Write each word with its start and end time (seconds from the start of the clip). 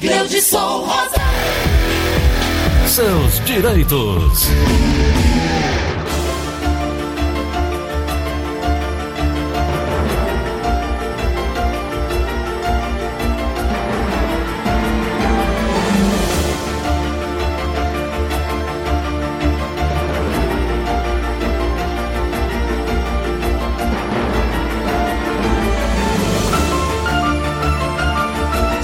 Gleudson 0.00 0.84
Rosa. 0.84 1.20
Seus 2.86 3.44
direitos. 3.44 4.48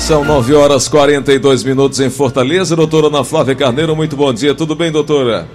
São 0.04 0.22
9 0.22 0.52
horas 0.52 0.86
42 0.86 1.64
minutos 1.64 1.98
em 1.98 2.10
Fortaleza. 2.10 2.76
Doutora 2.76 3.06
Ana 3.06 3.24
Flávia 3.24 3.54
Carneiro, 3.54 3.96
muito 3.96 4.14
bom 4.14 4.34
dia. 4.34 4.54
Tudo 4.54 4.74
bem, 4.74 4.92
doutora? 4.92 5.48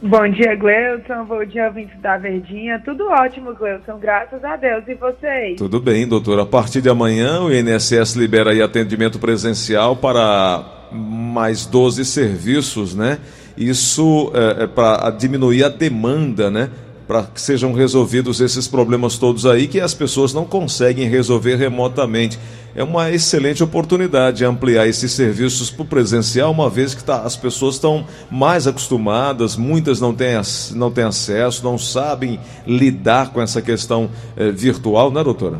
Bom 0.00 0.30
dia, 0.30 0.54
Gleuton. 0.54 1.24
Bom 1.24 1.44
dia, 1.44 1.66
ouvintes 1.66 2.00
da 2.00 2.16
Verdinha. 2.16 2.80
Tudo 2.84 3.08
ótimo, 3.08 3.52
Gleuton. 3.56 3.98
Graças 3.98 4.44
a 4.44 4.54
Deus. 4.54 4.84
E 4.86 4.94
vocês? 4.94 5.56
Tudo 5.56 5.80
bem, 5.80 6.06
doutora. 6.06 6.42
A 6.42 6.46
partir 6.46 6.80
de 6.80 6.88
amanhã, 6.88 7.40
o 7.40 7.52
INSS 7.52 8.14
libera 8.14 8.52
aí 8.52 8.62
atendimento 8.62 9.18
presencial 9.18 9.96
para 9.96 10.64
mais 10.92 11.66
12 11.66 12.04
serviços, 12.04 12.94
né? 12.94 13.18
Isso 13.56 14.30
é, 14.32 14.62
é 14.62 14.66
para 14.68 15.10
diminuir 15.10 15.64
a 15.64 15.68
demanda, 15.68 16.48
né? 16.48 16.70
Para 17.08 17.22
que 17.22 17.40
sejam 17.40 17.72
resolvidos 17.72 18.38
esses 18.38 18.68
problemas 18.68 19.16
todos 19.16 19.46
aí 19.46 19.66
que 19.66 19.80
as 19.80 19.94
pessoas 19.94 20.34
não 20.34 20.44
conseguem 20.44 21.08
resolver 21.08 21.56
remotamente. 21.56 22.38
É 22.76 22.84
uma 22.84 23.10
excelente 23.10 23.64
oportunidade 23.64 24.44
ampliar 24.44 24.86
esses 24.86 25.12
serviços 25.12 25.70
para 25.70 25.82
o 25.84 25.86
presencial, 25.86 26.52
uma 26.52 26.68
vez 26.68 26.94
que 26.94 27.02
tá, 27.02 27.22
as 27.22 27.34
pessoas 27.34 27.76
estão 27.76 28.06
mais 28.30 28.66
acostumadas, 28.66 29.56
muitas 29.56 30.02
não 30.02 30.14
têm, 30.14 30.34
não 30.76 30.92
têm 30.92 31.04
acesso, 31.04 31.64
não 31.64 31.78
sabem 31.78 32.38
lidar 32.66 33.32
com 33.32 33.40
essa 33.40 33.62
questão 33.62 34.10
eh, 34.36 34.50
virtual, 34.50 35.10
né, 35.10 35.24
doutora? 35.24 35.58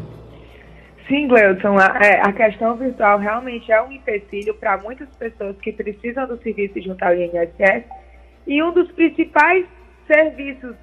Sim, 1.09 1.27
Gleuton, 1.27 1.79
a, 1.79 1.99
é, 2.03 2.21
a, 2.21 2.31
questão 2.31 2.77
virtual 2.77 3.19
realmente 3.19 3.73
é 3.73 3.83
um 3.83 3.91
empecilho 3.91 4.53
para 4.53 4.77
muitas 4.77 5.09
pessoas 5.19 5.57
que 5.63 5.73
precisam 5.73 6.27
do 6.27 6.37
serviço 6.43 6.79
junto 6.83 7.03
ao 7.03 7.15
INSS 7.15 7.85
e 8.47 8.63
um 8.63 8.71
dos 8.75 8.93
principais 8.93 9.65
serviços 10.07 10.77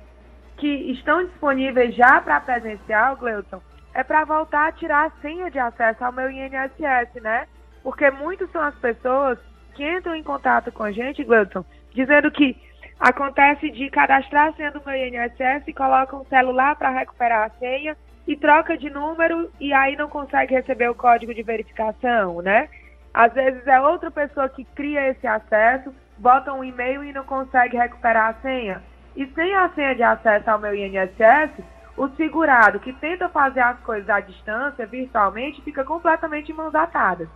que 0.58 0.67
estão 0.92 1.23
disponíveis 1.25 1.95
já 1.95 2.22
para 2.22 2.39
presencial, 2.39 3.16
Gleuton, 3.17 3.61
é 3.94 4.03
para 4.03 4.25
voltar 4.25 4.67
a 4.67 4.72
tirar 4.72 5.06
a 5.08 5.22
senha 5.22 5.50
de 5.50 5.59
acesso 5.59 6.03
ao 6.03 6.11
meu 6.11 6.30
INSS, 6.30 7.22
né? 7.22 7.48
Porque 7.84 8.09
muitas 8.11 8.52
são 8.52 8.61
as 8.61 8.76
pessoas 8.76 9.38
que 9.73 9.88
entram 9.88 10.16
em 10.16 10.23
contato 10.23 10.72
com 10.72 10.83
a 10.83 10.92
gente, 10.92 11.23
Gleuton, 11.23 11.64
dizendo 11.94 12.31
que 12.31 12.58
acontece 13.00 13.70
de 13.70 13.89
cadastrar 13.89 14.48
a 14.48 14.53
senha 14.53 14.72
do 14.72 14.81
meu 14.86 14.95
INSS 14.95 15.67
e 15.67 15.73
coloca 15.73 16.16
um 16.16 16.26
celular 16.26 16.76
para 16.76 16.89
recuperar 16.89 17.45
a 17.48 17.59
senha 17.59 17.95
e 18.28 18.36
troca 18.36 18.78
de 18.78 18.89
número 18.89 19.52
e 19.59 19.73
aí 19.73 19.95
não 19.95 20.09
consegue 20.09 20.56
receber 20.56 20.89
o 20.89 20.95
código 20.95 21.33
de 21.33 21.44
verificação, 21.44 22.42
né? 22.42 22.70
Às 23.14 23.33
vezes 23.33 23.66
é 23.67 23.80
outra 23.80 24.11
pessoa 24.11 24.50
que 24.50 24.66
cria 24.76 25.09
esse 25.09 25.26
acesso, 25.26 25.94
bota 26.17 26.52
um 26.52 26.64
e-mail 26.64 27.03
e 27.03 27.14
não 27.14 27.23
consegue 27.23 27.78
recuperar 27.78 28.31
a 28.31 28.42
senha. 28.42 28.81
E 29.16 29.25
sem 29.27 29.55
a 29.55 29.69
senha 29.69 29.95
de 29.95 30.03
acesso 30.03 30.49
ao 30.49 30.59
meu 30.59 30.75
INSS, 30.75 31.63
o 31.95 32.09
segurado 32.09 32.80
que 32.80 32.91
tenta 32.94 33.30
fazer 33.30 33.61
as 33.61 33.80
coisas 33.80 34.09
à 34.09 34.19
distância, 34.19 34.85
virtualmente, 34.85 35.61
fica 35.61 35.83
completamente 35.83 36.53
atadas. 36.73 37.30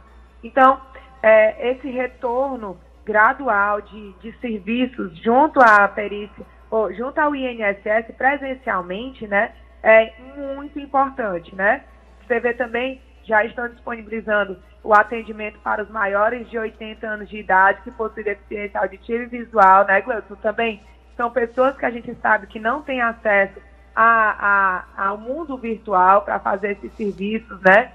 Então, 0.43 0.81
é, 1.23 1.71
esse 1.71 1.89
retorno 1.89 2.77
gradual 3.05 3.81
de, 3.81 4.13
de 4.19 4.31
serviços 4.39 5.17
junto 5.19 5.61
à 5.61 5.87
perícia, 5.87 6.45
ou 6.69 6.93
junto 6.93 7.17
ao 7.17 7.35
INSS 7.35 8.13
presencialmente, 8.17 9.25
né, 9.27 9.53
é 9.81 10.13
muito 10.35 10.79
importante, 10.79 11.55
né? 11.55 11.83
Você 12.27 12.39
vê 12.39 12.53
também, 12.53 13.01
já 13.23 13.43
estão 13.43 13.67
disponibilizando 13.69 14.57
o 14.83 14.93
atendimento 14.93 15.57
para 15.59 15.81
os 15.81 15.89
maiores 15.89 16.49
de 16.49 16.57
80 16.57 17.07
anos 17.07 17.29
de 17.29 17.37
idade 17.37 17.81
que 17.81 17.91
possuem 17.91 18.25
deficiência 18.25 18.79
auditiva 18.79 19.23
e 19.23 19.25
visual, 19.25 19.85
né, 19.85 20.01
Gleuton? 20.01 20.35
Também 20.35 20.81
são 21.19 21.29
pessoas 21.29 21.75
que 21.75 21.85
a 21.85 21.91
gente 21.91 22.15
sabe 22.21 22.47
que 22.47 22.59
não 22.59 22.81
têm 22.81 23.01
acesso 23.01 23.59
a, 23.93 24.85
a, 24.95 25.09
ao 25.09 25.17
mundo 25.17 25.57
virtual 25.57 26.21
para 26.21 26.39
fazer 26.39 26.71
esses 26.71 26.93
serviços, 26.93 27.59
né? 27.59 27.91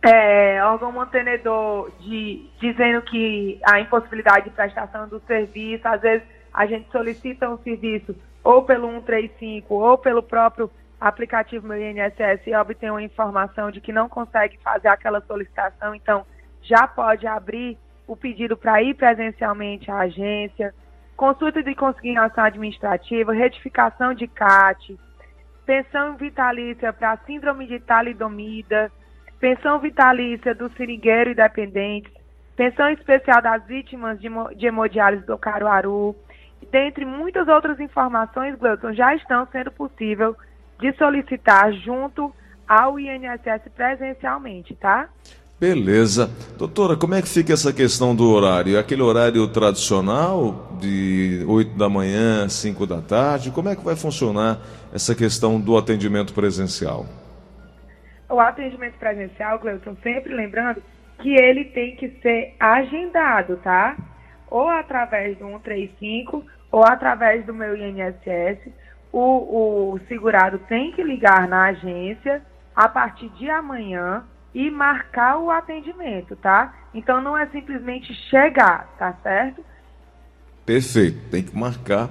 É, 0.00 0.64
órgão 0.64 0.90
mantenedor 0.92 1.90
de, 2.00 2.48
dizendo 2.58 3.02
que 3.02 3.60
a 3.62 3.80
impossibilidade 3.80 4.46
de 4.46 4.50
prestação 4.50 5.06
do 5.08 5.20
serviço, 5.26 5.86
às 5.86 6.00
vezes 6.00 6.26
a 6.54 6.64
gente 6.64 6.90
solicita 6.90 7.50
um 7.50 7.58
serviço 7.58 8.16
ou 8.42 8.62
pelo 8.62 8.88
135 8.90 9.74
ou 9.74 9.98
pelo 9.98 10.22
próprio 10.22 10.70
aplicativo 10.98 11.68
meu 11.68 11.78
INSS 11.78 12.46
e 12.46 12.54
obtém 12.54 12.88
uma 12.88 13.02
informação 13.02 13.70
de 13.70 13.78
que 13.78 13.92
não 13.92 14.08
consegue 14.08 14.56
fazer 14.64 14.88
aquela 14.88 15.20
solicitação, 15.20 15.94
então 15.94 16.24
já 16.62 16.86
pode 16.86 17.26
abrir 17.26 17.76
o 18.06 18.16
pedido 18.16 18.56
para 18.56 18.82
ir 18.82 18.94
presencialmente 18.94 19.90
à 19.90 19.98
agência 19.98 20.72
consulta 21.20 21.62
de 21.62 21.74
consignação 21.74 22.44
administrativa, 22.44 23.34
retificação 23.34 24.14
de 24.14 24.26
CAT, 24.26 24.98
pensão 25.66 26.16
vitalícia 26.16 26.94
para 26.94 27.18
síndrome 27.26 27.66
de 27.66 27.78
talidomida, 27.78 28.90
pensão 29.38 29.78
vitalícia 29.78 30.54
do 30.54 30.70
seringueiro 30.70 31.28
e 31.28 31.34
dependentes, 31.34 32.10
pensão 32.56 32.88
especial 32.88 33.42
das 33.42 33.62
vítimas 33.66 34.18
de, 34.18 34.66
hemodiálise 34.66 35.26
do 35.26 35.36
Caruaru, 35.36 36.16
dentre 36.70 37.04
muitas 37.04 37.46
outras 37.48 37.78
informações, 37.80 38.58
Gleuton, 38.58 38.94
já 38.94 39.14
estão 39.14 39.46
sendo 39.52 39.70
possível 39.70 40.34
de 40.78 40.90
solicitar 40.94 41.70
junto 41.74 42.34
ao 42.66 42.98
INSS 42.98 43.68
presencialmente, 43.76 44.74
tá? 44.74 45.10
Beleza. 45.60 46.30
Doutora, 46.56 46.96
como 46.96 47.14
é 47.14 47.20
que 47.20 47.28
fica 47.28 47.52
essa 47.52 47.70
questão 47.70 48.16
do 48.16 48.30
horário? 48.30 48.76
É 48.76 48.80
aquele 48.80 49.02
horário 49.02 49.46
tradicional 49.46 50.74
de 50.80 51.44
8 51.46 51.76
da 51.76 51.86
manhã, 51.86 52.48
5 52.48 52.86
da 52.86 53.02
tarde? 53.02 53.50
Como 53.50 53.68
é 53.68 53.76
que 53.76 53.84
vai 53.84 53.94
funcionar 53.94 54.56
essa 54.90 55.14
questão 55.14 55.60
do 55.60 55.76
atendimento 55.76 56.32
presencial? 56.32 57.04
O 58.26 58.40
atendimento 58.40 58.94
presencial, 58.98 59.58
Gleuton, 59.58 59.94
sempre 60.02 60.34
lembrando 60.34 60.82
que 61.18 61.28
ele 61.28 61.66
tem 61.66 61.94
que 61.94 62.08
ser 62.22 62.54
agendado, 62.58 63.58
tá? 63.58 63.98
Ou 64.50 64.66
através 64.66 65.36
do 65.36 65.44
135 65.44 66.42
ou 66.72 66.82
através 66.84 67.44
do 67.44 67.52
meu 67.52 67.76
INSS. 67.76 68.72
O, 69.12 69.92
o 69.92 70.00
segurado 70.08 70.58
tem 70.70 70.90
que 70.92 71.02
ligar 71.02 71.46
na 71.46 71.64
agência 71.66 72.40
a 72.74 72.88
partir 72.88 73.28
de 73.30 73.50
amanhã 73.50 74.24
e 74.54 74.70
marcar 74.70 75.38
o 75.38 75.50
atendimento, 75.50 76.36
tá? 76.36 76.74
Então 76.92 77.20
não 77.20 77.36
é 77.36 77.46
simplesmente 77.46 78.12
chegar, 78.28 78.88
tá 78.98 79.14
certo? 79.22 79.64
Perfeito, 80.66 81.30
tem 81.30 81.42
que 81.42 81.56
marcar 81.56 82.08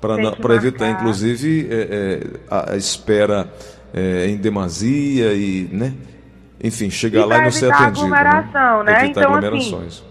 para 0.00 0.54
evitar, 0.54 0.88
inclusive, 0.88 1.68
é, 1.70 1.74
é, 1.74 2.72
a, 2.72 2.76
espera 2.76 3.52
é, 3.92 4.26
em 4.26 4.36
demasia 4.36 5.34
e, 5.34 5.68
né? 5.72 5.94
Enfim, 6.62 6.90
chegar 6.90 7.20
e 7.20 7.24
lá 7.24 7.38
e 7.38 7.42
não 7.42 7.50
ser 7.50 7.72
atendido. 7.72 8.08
Né? 8.08 8.18
Aglomeração, 8.18 8.82
né? 8.82 8.92
né? 8.92 9.06
Então, 9.06 9.34
assim, 9.34 10.02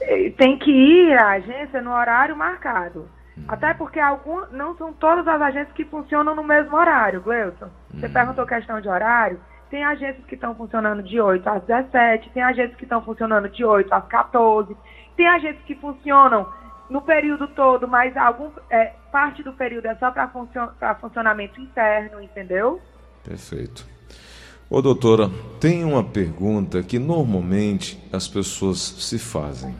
eh, 0.00 0.30
tem 0.36 0.58
que 0.58 0.70
ir 0.70 1.18
à 1.18 1.30
agência 1.30 1.80
no 1.80 1.92
horário 1.92 2.36
marcado. 2.36 3.08
Hum. 3.36 3.44
Até 3.48 3.74
porque 3.74 3.98
algum, 3.98 4.42
não 4.52 4.76
são 4.76 4.92
todas 4.92 5.26
as 5.26 5.40
agências 5.40 5.72
que 5.74 5.84
funcionam 5.84 6.34
no 6.34 6.44
mesmo 6.44 6.76
horário, 6.76 7.20
Gleuton. 7.20 7.68
Você 7.94 8.06
hum. 8.06 8.12
perguntou 8.12 8.46
questão 8.46 8.80
de 8.80 8.88
horário. 8.88 9.38
Tem 9.70 9.84
agências 9.84 10.24
que 10.26 10.34
estão 10.34 10.54
funcionando 10.54 11.02
de 11.02 11.20
8 11.20 11.48
às 11.48 11.62
17, 11.64 12.30
tem 12.30 12.42
agências 12.42 12.76
que 12.76 12.84
estão 12.84 13.02
funcionando 13.02 13.48
de 13.48 13.64
8 13.64 13.92
às 13.92 14.06
14, 14.06 14.76
tem 15.16 15.26
agências 15.26 15.64
que 15.64 15.74
funcionam 15.74 16.46
no 16.88 17.02
período 17.02 17.48
todo, 17.48 17.88
mas 17.88 18.16
algum, 18.16 18.50
é, 18.70 18.92
parte 19.10 19.42
do 19.42 19.52
período 19.52 19.86
é 19.86 19.94
só 19.96 20.10
para 20.10 20.28
funcion, 20.28 20.68
funcionamento 21.00 21.60
interno, 21.60 22.22
entendeu? 22.22 22.80
Perfeito. 23.24 23.86
Ô 24.68 24.82
doutora, 24.82 25.30
tem 25.60 25.84
uma 25.84 26.02
pergunta 26.02 26.82
que 26.82 26.98
normalmente 26.98 27.98
as 28.12 28.26
pessoas 28.28 28.78
se 28.78 29.18
fazem. 29.18 29.74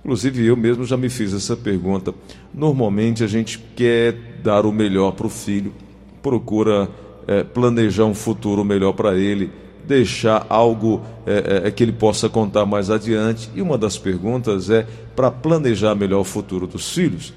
Inclusive 0.00 0.46
eu 0.46 0.56
mesmo 0.56 0.84
já 0.84 0.96
me 0.96 1.10
fiz 1.10 1.34
essa 1.34 1.56
pergunta. 1.56 2.14
Normalmente 2.54 3.24
a 3.24 3.26
gente 3.26 3.58
quer 3.58 4.12
dar 4.42 4.64
o 4.64 4.72
melhor 4.72 5.12
para 5.12 5.26
o 5.26 5.30
filho, 5.30 5.72
procura 6.22 6.88
é, 7.28 7.44
planejar 7.44 8.06
um 8.06 8.14
futuro 8.14 8.64
melhor 8.64 8.94
para 8.94 9.16
ele, 9.16 9.52
deixar 9.86 10.44
algo 10.48 11.02
é, 11.26 11.62
é, 11.66 11.70
que 11.70 11.82
ele 11.82 11.92
possa 11.92 12.28
contar 12.28 12.66
mais 12.66 12.90
adiante. 12.90 13.50
E 13.54 13.62
uma 13.62 13.78
das 13.78 13.96
perguntas 13.96 14.70
é: 14.70 14.86
para 15.14 15.30
planejar 15.30 15.94
melhor 15.94 16.20
o 16.20 16.24
futuro 16.24 16.66
dos 16.66 16.92
filhos, 16.92 17.32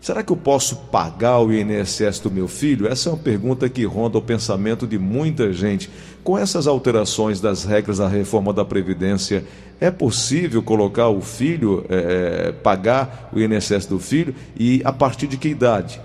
Será 0.00 0.22
que 0.22 0.30
eu 0.30 0.36
posso 0.36 0.76
pagar 0.76 1.40
o 1.40 1.52
INSS 1.52 2.20
do 2.20 2.30
meu 2.30 2.46
filho? 2.46 2.86
Essa 2.86 3.08
é 3.08 3.12
uma 3.12 3.18
pergunta 3.18 3.68
que 3.68 3.84
ronda 3.84 4.16
o 4.16 4.22
pensamento 4.22 4.86
de 4.86 4.96
muita 4.96 5.52
gente. 5.52 5.90
Com 6.22 6.38
essas 6.38 6.66
alterações 6.66 7.40
das 7.40 7.64
regras 7.64 7.98
da 7.98 8.06
reforma 8.06 8.52
da 8.52 8.64
Previdência, 8.64 9.44
é 9.80 9.90
possível 9.90 10.62
colocar 10.62 11.08
o 11.08 11.20
filho, 11.20 11.84
é, 11.88 12.52
pagar 12.62 13.28
o 13.32 13.40
INSS 13.40 13.86
do 13.86 13.98
filho 13.98 14.34
e 14.56 14.80
a 14.84 14.92
partir 14.92 15.26
de 15.26 15.36
que 15.36 15.48
idade? 15.48 16.00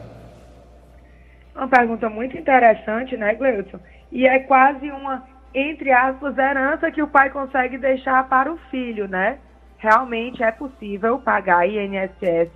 Uma 1.55 1.67
pergunta 1.67 2.09
muito 2.09 2.37
interessante, 2.37 3.15
né, 3.15 3.35
Gleudson? 3.35 3.79
E 4.11 4.27
é 4.27 4.39
quase 4.39 4.89
uma, 4.91 5.23
entre 5.53 5.91
aspas, 5.91 6.37
herança 6.37 6.91
que 6.91 7.01
o 7.01 7.07
pai 7.07 7.29
consegue 7.29 7.77
deixar 7.77 8.27
para 8.27 8.51
o 8.51 8.57
filho, 8.69 9.07
né? 9.07 9.37
Realmente 9.77 10.41
é 10.43 10.51
possível 10.51 11.19
pagar 11.19 11.67
INSS 11.67 12.49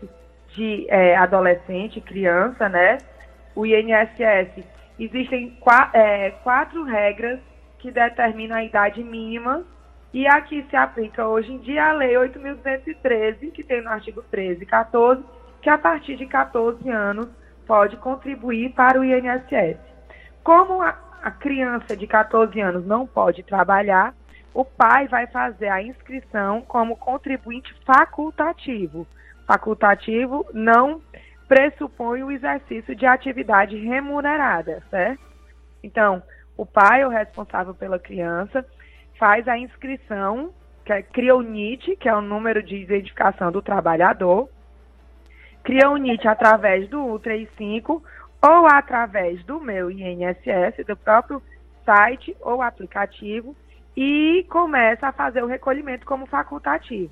de 0.55 0.87
é, 0.89 1.15
adolescente, 1.15 2.01
criança, 2.01 2.69
né? 2.69 2.97
O 3.55 3.65
INSS, 3.65 4.63
existem 4.99 5.51
qua, 5.59 5.89
é, 5.93 6.31
quatro 6.43 6.83
regras 6.83 7.39
que 7.79 7.91
determinam 7.91 8.57
a 8.57 8.63
idade 8.63 9.03
mínima 9.03 9.63
e 10.13 10.25
aqui 10.25 10.65
se 10.69 10.75
aplica 10.75 11.27
hoje 11.27 11.51
em 11.51 11.59
dia 11.59 11.89
a 11.89 11.93
Lei 11.93 12.13
8.213, 12.13 13.51
que 13.51 13.63
tem 13.63 13.83
no 13.83 13.89
artigo 13.89 14.23
13 14.31 14.63
e 14.63 14.65
14, 14.65 15.23
que 15.61 15.69
a 15.69 15.77
partir 15.77 16.15
de 16.15 16.25
14 16.25 16.89
anos 16.89 17.27
pode 17.67 17.97
contribuir 17.97 18.73
para 18.73 18.99
o 18.99 19.03
INSS. 19.03 19.77
Como 20.43 20.81
a, 20.81 20.97
a 21.21 21.31
criança 21.31 21.95
de 21.95 22.07
14 22.07 22.59
anos 22.59 22.85
não 22.85 23.05
pode 23.05 23.43
trabalhar, 23.43 24.15
o 24.53 24.65
pai 24.65 25.07
vai 25.07 25.27
fazer 25.27 25.67
a 25.67 25.83
inscrição 25.83 26.61
como 26.61 26.95
contribuinte 26.95 27.75
facultativo 27.85 29.05
facultativo 29.47 30.45
não 30.53 31.01
pressupõe 31.47 32.21
o 32.21 32.29
exercício 32.29 32.93
de 32.93 33.05
atividade 33.05 33.77
remunerada, 33.77 34.83
certo? 34.89 35.25
Então, 35.81 36.21
o 36.57 36.65
pai, 36.65 37.05
o 37.05 37.09
responsável 37.09 37.73
pela 37.73 37.97
criança, 37.97 38.65
faz 39.17 39.47
a 39.47 39.57
inscrição, 39.57 40.53
que 40.83 40.91
é, 40.91 41.01
cria 41.01 41.33
o 41.33 41.41
NIT, 41.41 41.95
que 41.95 42.09
é 42.09 42.13
o 42.13 42.21
número 42.21 42.61
de 42.61 42.75
identificação 42.75 43.51
do 43.51 43.61
trabalhador, 43.61 44.49
cria 45.67 45.89
o 45.89 45.97
NIT 45.97 46.25
através 46.25 46.87
do 46.87 46.97
U35 46.97 48.01
ou 48.41 48.67
através 48.71 49.43
do 49.43 49.59
meu 49.59 49.91
INSS, 49.91 50.85
do 50.87 50.95
próprio 50.95 51.43
site 51.83 52.33
ou 52.39 52.61
aplicativo, 52.61 53.53
e 53.93 54.45
começa 54.49 55.07
a 55.07 55.11
fazer 55.11 55.43
o 55.43 55.47
recolhimento 55.47 56.05
como 56.05 56.25
facultativo. 56.25 57.11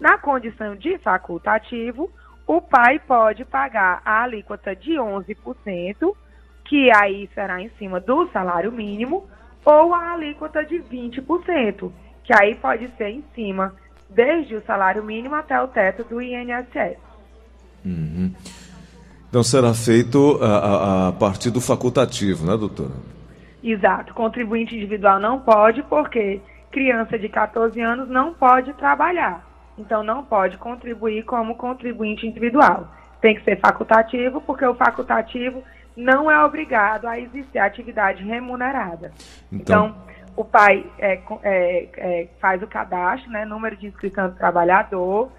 Na 0.00 0.18
condição 0.18 0.74
de 0.74 0.98
facultativo, 0.98 2.10
o 2.44 2.60
pai 2.60 2.98
pode 2.98 3.44
pagar 3.44 4.02
a 4.04 4.24
alíquota 4.24 4.74
de 4.74 4.94
11%, 4.94 6.16
que 6.64 6.90
aí 6.90 7.30
será 7.32 7.62
em 7.62 7.68
cima 7.78 8.00
do 8.00 8.26
salário 8.32 8.72
mínimo, 8.72 9.28
ou 9.64 9.94
a 9.94 10.14
alíquota 10.14 10.64
de 10.64 10.82
20%, 10.82 11.92
que 12.24 12.32
aí 12.34 12.56
pode 12.56 12.88
ser 12.96 13.10
em 13.10 13.24
cima 13.32 13.76
desde 14.10 14.56
o 14.56 14.62
salário 14.62 15.04
mínimo 15.04 15.36
até 15.36 15.60
o 15.62 15.68
teto 15.68 16.02
do 16.02 16.20
INSS. 16.20 17.11
Uhum. 17.84 18.32
Então 19.28 19.42
será 19.42 19.72
feito 19.72 20.38
a, 20.42 20.46
a, 20.46 21.08
a, 21.08 21.12
partir 21.12 21.50
do 21.50 21.60
facultativo, 21.60 22.46
né, 22.46 22.56
doutora? 22.56 22.92
Exato. 23.62 24.12
Contribuinte 24.12 24.76
individual 24.76 25.18
não 25.18 25.40
pode, 25.40 25.82
porque 25.84 26.40
criança 26.70 27.18
de 27.18 27.28
14 27.28 27.80
anos 27.80 28.08
não 28.08 28.34
pode 28.34 28.72
trabalhar. 28.74 29.46
Então 29.78 30.02
não 30.02 30.22
pode 30.22 30.58
contribuir 30.58 31.24
como 31.24 31.54
contribuinte 31.54 32.26
individual. 32.26 32.88
Tem 33.20 33.34
que 33.34 33.44
ser 33.44 33.58
facultativo, 33.58 34.40
porque 34.40 34.66
o 34.66 34.74
facultativo 34.74 35.62
não 35.96 36.30
é 36.30 36.44
obrigado 36.44 37.06
a 37.06 37.18
existir 37.18 37.58
atividade 37.58 38.22
remunerada. 38.22 39.12
Então, 39.50 39.86
então 39.86 39.94
o 40.36 40.44
pai 40.44 40.84
é, 40.98 41.20
é, 41.42 41.88
é, 41.96 42.28
faz 42.40 42.62
o 42.62 42.66
cadastro, 42.66 43.30
né, 43.30 43.44
número 43.44 43.76
de 43.76 43.86
inscrição 43.86 44.28
do 44.28 44.34
trabalhador, 44.34 45.30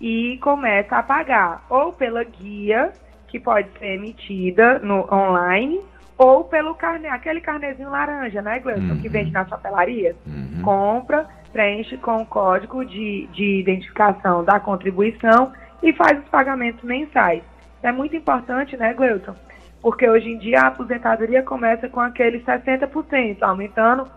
e 0.00 0.38
começa 0.38 0.96
a 0.96 1.02
pagar, 1.02 1.64
ou 1.68 1.92
pela 1.92 2.22
guia, 2.24 2.92
que 3.26 3.38
pode 3.38 3.68
ser 3.78 3.94
emitida 3.94 4.78
no 4.78 5.06
online, 5.12 5.80
ou 6.16 6.44
pelo 6.44 6.74
carne, 6.74 7.06
aquele 7.06 7.40
carnezinho 7.40 7.90
laranja, 7.90 8.42
né, 8.42 8.58
Gleison, 8.58 8.94
uhum. 8.94 9.00
que 9.00 9.08
vende 9.08 9.30
na 9.30 9.44
papelaria. 9.44 10.16
Uhum. 10.26 10.62
Compra, 10.62 11.26
preenche 11.52 11.96
com 11.96 12.22
o 12.22 12.26
código 12.26 12.84
de, 12.84 13.28
de 13.32 13.60
identificação 13.60 14.44
da 14.44 14.58
contribuição 14.58 15.52
e 15.82 15.92
faz 15.92 16.18
os 16.18 16.28
pagamentos 16.28 16.82
mensais. 16.82 17.42
É 17.82 17.92
muito 17.92 18.16
importante, 18.16 18.76
né, 18.76 18.92
Gleuton? 18.92 19.34
Porque 19.80 20.08
hoje 20.08 20.28
em 20.28 20.38
dia 20.38 20.62
a 20.62 20.66
aposentadoria 20.66 21.42
começa 21.42 21.88
com 21.88 22.00
aquele 22.00 22.40
60%, 22.40 23.38
aumentando 23.42 24.08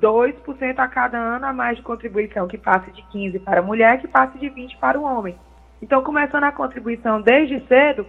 2% 0.00 0.78
a 0.78 0.88
cada 0.88 1.18
ano 1.18 1.46
a 1.46 1.52
mais 1.52 1.76
de 1.76 1.82
contribuição, 1.82 2.48
que 2.48 2.58
passe 2.58 2.90
de 2.90 3.02
15 3.02 3.38
para 3.40 3.60
a 3.60 3.62
mulher, 3.62 4.00
que 4.00 4.08
passe 4.08 4.38
de 4.38 4.48
20 4.48 4.76
para 4.78 4.98
o 4.98 5.04
homem. 5.04 5.38
Então, 5.82 6.02
começando 6.02 6.44
a 6.44 6.52
contribuição 6.52 7.20
desde 7.20 7.60
cedo, 7.66 8.06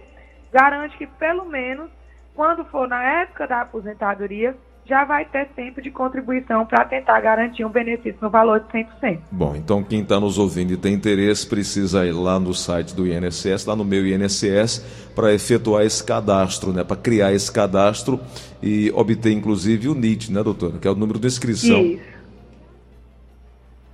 garante 0.52 0.96
que 0.96 1.06
pelo 1.06 1.44
menos, 1.44 1.90
quando 2.34 2.64
for 2.66 2.88
na 2.88 3.02
época 3.20 3.46
da 3.46 3.62
aposentadoria, 3.62 4.56
já 4.84 5.04
vai 5.04 5.24
ter 5.24 5.46
tempo 5.50 5.80
de 5.80 5.90
contribuição 5.90 6.66
para 6.66 6.84
tentar 6.84 7.20
garantir 7.20 7.64
um 7.64 7.68
benefício 7.68 8.18
no 8.20 8.28
valor 8.28 8.60
de 8.60 8.66
100%. 8.66 9.18
Bom, 9.30 9.54
então 9.54 9.82
quem 9.82 10.02
está 10.02 10.18
nos 10.18 10.38
ouvindo 10.38 10.72
e 10.72 10.76
tem 10.76 10.92
interesse 10.92 11.46
precisa 11.46 12.04
ir 12.04 12.12
lá 12.12 12.38
no 12.40 12.52
site 12.52 12.94
do 12.94 13.06
INSS, 13.06 13.64
lá 13.64 13.76
no 13.76 13.84
meu 13.84 14.04
INSS, 14.04 15.10
para 15.14 15.32
efetuar 15.32 15.84
esse 15.84 16.02
cadastro, 16.02 16.72
né, 16.72 16.82
para 16.82 16.96
criar 16.96 17.32
esse 17.32 17.50
cadastro 17.50 18.20
e 18.60 18.90
obter 18.94 19.32
inclusive 19.32 19.88
o 19.88 19.94
NIT, 19.94 20.32
né, 20.32 20.42
doutora, 20.42 20.78
que 20.78 20.88
é 20.88 20.90
o 20.90 20.96
número 20.96 21.18
de 21.18 21.28
inscrição. 21.28 21.80
Isso. 21.80 22.02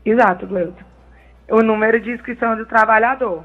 Exato, 0.05 0.46
Gleuton. 0.46 0.85
O 1.50 1.62
número 1.62 2.00
de 2.00 2.12
inscrição 2.12 2.56
do 2.56 2.64
trabalhador. 2.64 3.44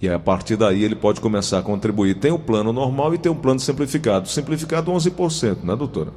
E 0.00 0.08
a 0.08 0.18
partir 0.18 0.56
daí 0.56 0.82
ele 0.82 0.96
pode 0.96 1.20
começar 1.20 1.58
a 1.58 1.62
contribuir. 1.62 2.14
Tem 2.14 2.32
o 2.32 2.38
plano 2.38 2.72
normal 2.72 3.14
e 3.14 3.18
tem 3.18 3.30
o 3.30 3.34
plano 3.34 3.60
simplificado. 3.60 4.26
Simplificado 4.28 4.90
11%, 4.90 5.62
né, 5.62 5.76
doutora? 5.76 6.10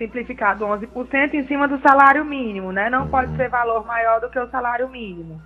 Simplificado 0.00 0.64
11% 0.64 1.34
em 1.34 1.46
cima 1.46 1.68
do 1.68 1.78
salário 1.80 2.24
mínimo, 2.24 2.72
né? 2.72 2.88
Não 2.88 3.06
pode 3.06 3.36
ser 3.36 3.50
valor 3.50 3.84
maior 3.86 4.18
do 4.18 4.30
que 4.30 4.38
o 4.38 4.48
salário 4.48 4.88
mínimo. 4.88 5.40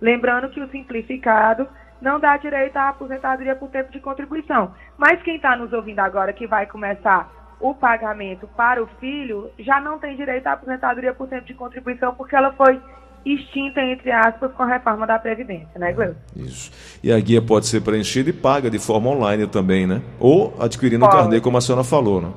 Lembrando 0.00 0.50
que 0.50 0.60
o 0.60 0.68
simplificado 0.68 1.68
não 2.02 2.18
dá 2.18 2.36
direito 2.36 2.76
à 2.76 2.88
aposentadoria 2.88 3.54
por 3.54 3.68
tempo 3.68 3.92
de 3.92 4.00
contribuição. 4.00 4.74
Mas 4.98 5.22
quem 5.22 5.36
está 5.36 5.56
nos 5.56 5.72
ouvindo 5.72 6.00
agora 6.00 6.32
que 6.32 6.46
vai 6.46 6.66
começar 6.66 7.30
o 7.60 7.72
pagamento 7.72 8.48
para 8.56 8.82
o 8.82 8.88
filho 8.98 9.50
já 9.60 9.80
não 9.80 9.98
tem 9.98 10.16
direito 10.16 10.46
à 10.48 10.52
aposentadoria 10.52 11.14
por 11.14 11.28
tempo 11.28 11.46
de 11.46 11.54
contribuição 11.54 12.12
porque 12.14 12.34
ela 12.34 12.52
foi 12.54 12.80
extinta, 13.24 13.80
entre 13.82 14.10
aspas, 14.10 14.50
com 14.52 14.62
a 14.62 14.66
reforma 14.66 15.06
da 15.06 15.18
Previdência, 15.18 15.78
né, 15.78 15.92
Gleu? 15.92 16.16
Isso. 16.34 16.72
E 17.04 17.12
a 17.12 17.20
guia 17.20 17.42
pode 17.42 17.66
ser 17.66 17.82
preenchida 17.82 18.30
e 18.30 18.32
paga 18.32 18.70
de 18.70 18.78
forma 18.78 19.10
online 19.10 19.46
também, 19.46 19.86
né? 19.86 20.00
Ou 20.18 20.54
adquirindo 20.58 21.04
o 21.04 21.08
carnê, 21.08 21.38
como 21.38 21.58
a 21.58 21.60
senhora 21.60 21.84
falou, 21.84 22.22
né? 22.22 22.32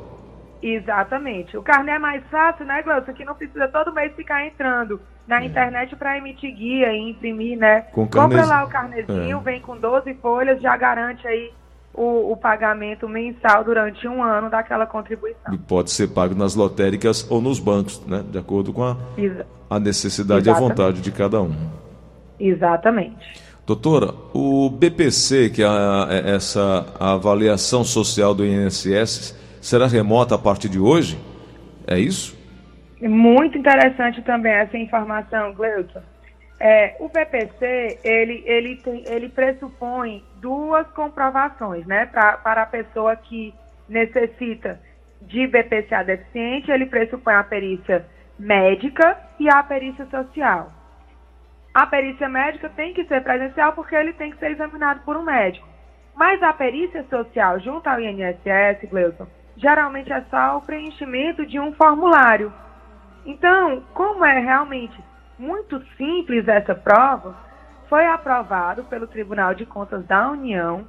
Exatamente. 0.63 1.57
O 1.57 1.61
carnê 1.61 1.91
é 1.91 1.99
mais 1.99 2.23
fácil, 2.31 2.65
né, 2.65 2.81
Glaucio? 2.81 3.13
Que 3.13 3.25
não 3.25 3.35
precisa 3.35 3.67
todo 3.67 3.93
mês 3.93 4.15
ficar 4.15 4.47
entrando 4.47 5.01
na 5.27 5.41
é. 5.41 5.45
internet 5.45 5.93
para 5.97 6.17
emitir 6.17 6.55
guia 6.55 6.93
e 6.93 7.09
imprimir, 7.09 7.57
né? 7.57 7.81
Com 7.91 8.07
Compra 8.07 8.45
lá 8.45 8.63
o 8.63 8.69
carnezinho, 8.69 9.37
é. 9.37 9.41
vem 9.41 9.59
com 9.59 9.75
12 9.75 10.13
folhas, 10.15 10.61
já 10.61 10.77
garante 10.77 11.27
aí 11.27 11.51
o, 11.93 12.31
o, 12.31 12.37
pagamento 12.37 13.09
mensal 13.09 13.63
durante 13.65 14.07
um 14.07 14.23
ano 14.23 14.49
daquela 14.49 14.85
contribuição. 14.85 15.53
E 15.53 15.57
pode 15.57 15.91
ser 15.91 16.07
pago 16.07 16.33
nas 16.33 16.55
lotéricas 16.55 17.29
ou 17.29 17.41
nos 17.41 17.59
bancos, 17.59 18.01
né? 18.07 18.23
De 18.25 18.37
acordo 18.37 18.71
com 18.71 18.83
a, 18.85 18.95
a 19.69 19.79
necessidade 19.81 20.47
Exatamente. 20.47 20.47
e 20.47 20.49
a 20.49 20.69
vontade 20.69 21.01
de 21.01 21.11
cada 21.11 21.41
um. 21.41 21.53
Exatamente. 22.39 23.43
Doutora, 23.65 24.13
o 24.33 24.69
BPC, 24.69 25.49
que 25.49 25.61
é 25.61 25.65
é 25.65 26.35
essa 26.35 26.85
avaliação 26.99 27.83
social 27.83 28.33
do 28.33 28.45
INSS, 28.45 29.42
será 29.63 29.87
remota 29.87 30.35
a 30.35 30.37
partir 30.37 30.69
de 30.69 30.79
hoje? 30.79 31.17
É 31.87 31.97
isso? 31.97 32.37
Muito 33.01 33.57
interessante 33.57 34.21
também 34.21 34.51
essa 34.51 34.77
informação, 34.77 35.53
Gleuton. 35.53 36.01
É, 36.59 36.95
o 36.99 37.09
PPC, 37.09 37.99
ele, 38.03 38.43
ele, 38.45 38.75
tem, 38.77 39.03
ele 39.07 39.27
pressupõe 39.29 40.23
duas 40.39 40.87
comprovações, 40.91 41.85
né? 41.85 42.05
Pra, 42.05 42.37
para 42.37 42.63
a 42.63 42.65
pessoa 42.65 43.15
que 43.15 43.53
necessita 43.89 44.79
de 45.21 45.47
BPCA 45.47 46.03
deficiente, 46.03 46.71
ele 46.71 46.85
pressupõe 46.85 47.33
a 47.33 47.43
perícia 47.43 48.05
médica 48.37 49.17
e 49.39 49.49
a 49.49 49.61
perícia 49.63 50.05
social. 50.05 50.71
A 51.73 51.85
perícia 51.87 52.29
médica 52.29 52.69
tem 52.69 52.93
que 52.93 53.03
ser 53.05 53.21
presencial 53.23 53.73
porque 53.73 53.95
ele 53.95 54.13
tem 54.13 54.31
que 54.31 54.37
ser 54.37 54.51
examinado 54.51 55.01
por 55.01 55.17
um 55.17 55.23
médico. 55.23 55.67
Mas 56.15 56.41
a 56.43 56.53
perícia 56.53 57.03
social 57.09 57.59
junto 57.59 57.87
ao 57.87 57.99
INSS, 57.99 58.87
Gleuton, 58.89 59.27
geralmente 59.57 60.11
é 60.11 60.21
só 60.29 60.57
o 60.57 60.61
preenchimento 60.61 61.45
de 61.45 61.59
um 61.59 61.73
formulário. 61.73 62.51
Então, 63.25 63.83
como 63.93 64.25
é 64.25 64.39
realmente 64.39 64.99
muito 65.37 65.83
simples 65.97 66.47
essa 66.47 66.75
prova, 66.75 67.35
foi 67.89 68.05
aprovado 68.05 68.83
pelo 68.85 69.07
Tribunal 69.07 69.53
de 69.53 69.65
Contas 69.65 70.05
da 70.05 70.31
União 70.31 70.85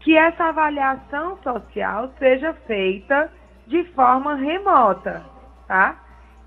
que 0.00 0.16
essa 0.16 0.44
avaliação 0.44 1.38
social 1.42 2.12
seja 2.18 2.52
feita 2.66 3.30
de 3.66 3.84
forma 3.92 4.34
remota, 4.34 5.24
tá? 5.66 5.96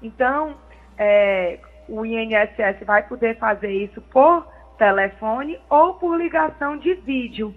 Então, 0.01 0.55
é, 0.97 1.59
o 1.89 2.05
INSS 2.05 2.85
vai 2.85 3.03
poder 3.07 3.37
fazer 3.39 3.71
isso 3.71 3.99
por 4.03 4.47
telefone 4.77 5.59
ou 5.69 5.95
por 5.95 6.15
ligação 6.17 6.77
de 6.77 6.93
vídeo. 6.93 7.53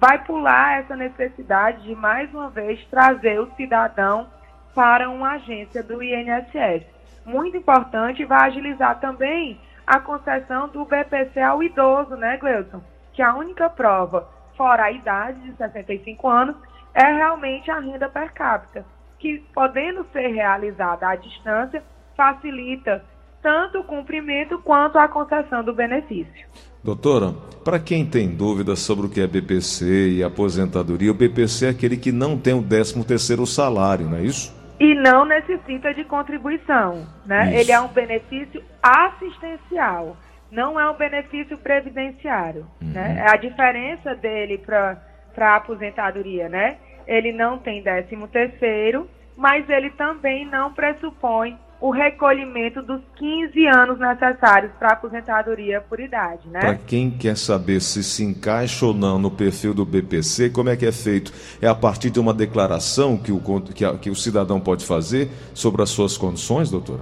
Vai 0.00 0.16
pular 0.24 0.78
essa 0.78 0.96
necessidade 0.96 1.82
de, 1.82 1.94
mais 1.94 2.32
uma 2.32 2.48
vez, 2.48 2.82
trazer 2.86 3.38
o 3.38 3.54
cidadão 3.54 4.30
para 4.74 5.10
uma 5.10 5.32
agência 5.32 5.82
do 5.82 6.02
INSS. 6.02 6.86
Muito 7.26 7.58
importante, 7.58 8.24
vai 8.24 8.48
agilizar 8.48 8.98
também 8.98 9.60
a 9.86 10.00
concessão 10.00 10.68
do 10.70 10.86
BPC 10.86 11.38
ao 11.42 11.62
idoso, 11.62 12.16
né, 12.16 12.38
Gleuton? 12.38 12.80
Que 13.12 13.20
a 13.20 13.34
única 13.34 13.68
prova, 13.68 14.26
fora 14.56 14.84
a 14.84 14.90
idade 14.90 15.38
de 15.40 15.54
65 15.54 16.26
anos, 16.26 16.56
é 16.94 17.04
realmente 17.04 17.70
a 17.70 17.78
renda 17.78 18.08
per 18.08 18.32
capita, 18.32 18.86
que 19.18 19.40
podendo 19.52 20.06
ser 20.14 20.28
realizada 20.28 21.10
à 21.10 21.14
distância, 21.14 21.84
facilita 22.16 23.04
tanto 23.42 23.80
o 23.80 23.84
cumprimento 23.84 24.58
quanto 24.62 24.98
a 24.98 25.06
concessão 25.08 25.62
do 25.62 25.74
benefício. 25.74 26.69
Doutora, 26.82 27.34
para 27.62 27.78
quem 27.78 28.06
tem 28.06 28.28
dúvidas 28.28 28.78
sobre 28.78 29.06
o 29.06 29.10
que 29.10 29.20
é 29.20 29.26
BPC 29.26 30.12
e 30.16 30.24
aposentadoria, 30.24 31.10
o 31.10 31.14
BPC 31.14 31.66
é 31.66 31.68
aquele 31.68 31.96
que 31.96 32.10
não 32.10 32.38
tem 32.38 32.54
o 32.54 32.62
13 32.62 33.04
terceiro 33.04 33.46
salário, 33.46 34.08
não 34.08 34.16
é 34.16 34.22
isso? 34.22 34.58
E 34.80 34.94
não 34.94 35.26
necessita 35.26 35.92
de 35.92 36.04
contribuição, 36.04 37.06
né? 37.26 37.50
Isso. 37.50 37.60
Ele 37.60 37.72
é 37.72 37.80
um 37.80 37.88
benefício 37.88 38.62
assistencial, 38.82 40.16
não 40.50 40.80
é 40.80 40.90
um 40.90 40.96
benefício 40.96 41.58
previdenciário, 41.58 42.66
uhum. 42.80 42.88
né? 42.88 43.24
É 43.26 43.30
a 43.30 43.36
diferença 43.36 44.14
dele 44.14 44.56
para 44.56 44.98
a 45.36 45.56
aposentadoria, 45.56 46.48
né? 46.48 46.78
Ele 47.06 47.30
não 47.30 47.58
tem 47.58 47.82
13 47.82 48.16
terceiro, 48.32 49.06
mas 49.36 49.68
ele 49.68 49.90
também 49.90 50.46
não 50.46 50.72
pressupõe 50.72 51.58
o 51.80 51.90
recolhimento 51.90 52.82
dos 52.82 53.00
15 53.16 53.66
anos 53.66 53.98
necessários 53.98 54.70
para 54.78 54.92
aposentadoria 54.92 55.80
por 55.80 55.98
idade, 55.98 56.46
né? 56.48 56.60
Para 56.60 56.74
quem 56.74 57.10
quer 57.10 57.36
saber 57.36 57.80
se 57.80 58.04
se 58.04 58.22
encaixa 58.22 58.84
ou 58.84 58.92
não 58.92 59.18
no 59.18 59.30
perfil 59.30 59.72
do 59.72 59.86
BPC, 59.86 60.50
como 60.50 60.68
é 60.68 60.76
que 60.76 60.84
é 60.84 60.92
feito? 60.92 61.32
É 61.60 61.66
a 61.66 61.74
partir 61.74 62.10
de 62.10 62.20
uma 62.20 62.34
declaração 62.34 63.16
que 63.16 63.32
o, 63.32 63.40
que, 63.74 63.84
a, 63.84 63.96
que 63.96 64.10
o 64.10 64.14
cidadão 64.14 64.60
pode 64.60 64.84
fazer 64.84 65.28
sobre 65.54 65.82
as 65.82 65.88
suas 65.88 66.18
condições, 66.18 66.70
doutora? 66.70 67.00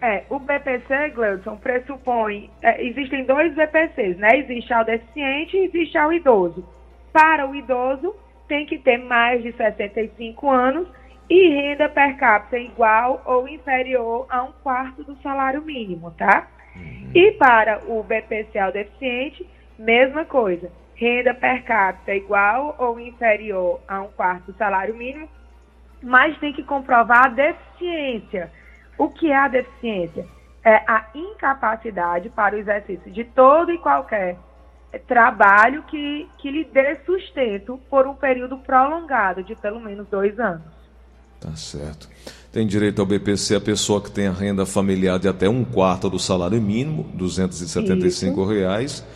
É, 0.00 0.22
o 0.30 0.38
BPC, 0.38 1.10
Gleudson, 1.10 1.56
pressupõe, 1.56 2.48
é, 2.62 2.86
existem 2.86 3.24
dois 3.24 3.52
BPCs, 3.54 4.18
né? 4.18 4.38
Existe 4.38 4.72
ao 4.72 4.84
deficiente 4.84 5.56
e 5.56 5.64
existe 5.64 5.98
ao 5.98 6.12
idoso. 6.12 6.64
Para 7.12 7.48
o 7.48 7.56
idoso, 7.56 8.14
tem 8.46 8.66
que 8.66 8.78
ter 8.78 8.98
mais 8.98 9.42
de 9.42 9.52
65 9.52 10.48
anos 10.48 10.86
e 11.28 11.48
renda 11.48 11.88
per 11.88 12.16
capita 12.16 12.58
igual 12.58 13.22
ou 13.24 13.48
inferior 13.48 14.26
a 14.28 14.42
um 14.44 14.52
quarto 14.62 15.02
do 15.02 15.16
salário 15.22 15.62
mínimo, 15.62 16.10
tá? 16.12 16.46
Uhum. 16.74 17.10
E 17.14 17.32
para 17.32 17.82
o 17.86 18.02
BPC 18.02 18.58
ao 18.58 18.72
deficiente, 18.72 19.48
mesma 19.78 20.24
coisa. 20.24 20.70
Renda 20.94 21.34
per 21.34 21.64
capita 21.64 22.14
igual 22.14 22.74
ou 22.78 22.98
inferior 23.00 23.80
a 23.86 24.00
um 24.00 24.08
quarto 24.08 24.52
do 24.52 24.58
salário 24.58 24.94
mínimo, 24.94 25.28
mas 26.02 26.38
tem 26.38 26.52
que 26.52 26.62
comprovar 26.62 27.26
a 27.26 27.28
deficiência. 27.28 28.50
O 28.96 29.08
que 29.08 29.30
é 29.30 29.36
a 29.36 29.48
deficiência? 29.48 30.26
É 30.64 30.76
a 30.86 31.06
incapacidade 31.14 32.30
para 32.30 32.54
o 32.54 32.58
exercício 32.58 33.10
de 33.10 33.24
todo 33.24 33.70
e 33.72 33.78
qualquer 33.78 34.36
trabalho 35.06 35.82
que, 35.84 36.28
que 36.38 36.50
lhe 36.50 36.64
dê 36.64 36.96
sustento 37.04 37.78
por 37.90 38.06
um 38.06 38.14
período 38.14 38.58
prolongado 38.58 39.42
de 39.42 39.54
pelo 39.54 39.80
menos 39.80 40.08
dois 40.08 40.38
anos. 40.40 40.75
Tá 41.46 41.54
certo. 41.54 42.08
Tem 42.52 42.66
direito 42.66 43.00
ao 43.00 43.06
BPC 43.06 43.54
a 43.54 43.60
pessoa 43.60 44.02
que 44.02 44.10
tem 44.10 44.26
a 44.26 44.32
renda 44.32 44.66
familiar 44.66 45.16
de 45.18 45.28
até 45.28 45.48
um 45.48 45.62
quarto 45.62 46.10
do 46.10 46.18
salário 46.18 46.60
mínimo, 46.60 47.04
275 47.14 48.44
reais. 48.44 49.06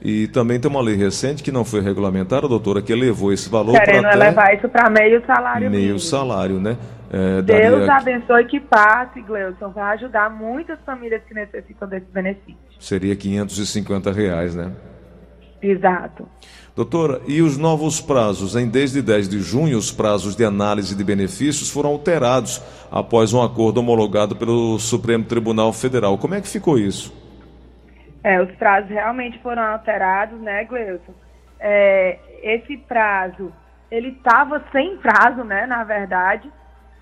E 0.00 0.26
também 0.28 0.58
tem 0.58 0.70
uma 0.70 0.80
lei 0.80 0.96
recente 0.96 1.42
que 1.42 1.52
não 1.52 1.64
foi 1.64 1.80
regulamentada, 1.82 2.48
doutora, 2.48 2.80
que 2.80 2.92
elevou 2.92 3.32
esse 3.32 3.50
valor 3.50 3.72
para 3.72 3.98
até... 3.98 4.12
elevar 4.12 4.54
isso 4.54 4.68
para 4.68 4.88
meio 4.88 5.24
salário 5.26 5.70
meio 5.70 5.82
mínimo. 5.82 5.98
salário, 5.98 6.58
né? 6.58 6.76
É, 7.10 7.42
Deus 7.42 7.86
daria... 7.86 7.94
abençoe 7.94 8.44
que 8.46 8.60
passe, 8.60 9.20
Gleudson. 9.20 9.70
Vai 9.70 9.94
ajudar 9.94 10.30
muitas 10.30 10.78
famílias 10.86 11.22
que 11.28 11.34
necessitam 11.34 11.86
desse 11.86 12.06
benefício. 12.12 12.56
Seria 12.80 13.14
550 13.14 14.10
reais, 14.10 14.54
né? 14.54 14.72
Exato. 15.64 16.28
Doutora, 16.76 17.22
e 17.26 17.40
os 17.40 17.56
novos 17.56 18.00
prazos? 18.00 18.54
Em 18.54 18.68
desde 18.68 19.00
10 19.00 19.30
de 19.30 19.38
junho, 19.38 19.78
os 19.78 19.90
prazos 19.90 20.36
de 20.36 20.44
análise 20.44 20.94
de 20.94 21.02
benefícios 21.02 21.70
foram 21.70 21.88
alterados 21.88 22.60
após 22.90 23.32
um 23.32 23.42
acordo 23.42 23.78
homologado 23.78 24.36
pelo 24.36 24.78
Supremo 24.78 25.24
Tribunal 25.24 25.72
Federal. 25.72 26.18
Como 26.18 26.34
é 26.34 26.40
que 26.42 26.48
ficou 26.48 26.78
isso? 26.78 27.14
É, 28.22 28.42
os 28.42 28.50
prazos 28.56 28.90
realmente 28.90 29.38
foram 29.38 29.62
alterados, 29.62 30.38
né, 30.40 30.64
Gleuton? 30.64 31.14
É, 31.58 32.18
esse 32.42 32.76
prazo, 32.76 33.50
ele 33.90 34.08
estava 34.08 34.62
sem 34.70 34.98
prazo, 34.98 35.44
né, 35.44 35.64
na 35.64 35.82
verdade, 35.82 36.50